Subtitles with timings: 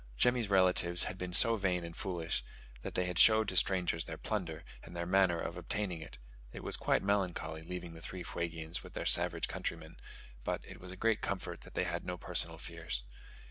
[0.17, 2.43] Jemmy's relatives had been so vain and foolish,
[2.81, 6.17] that they had showed to strangers their plunder, and their manner of obtaining it.
[6.51, 9.97] It was quite melancholy leaving the three Fuegians with their savage countrymen;
[10.43, 13.03] but it was a great comfort that they had no personal fears.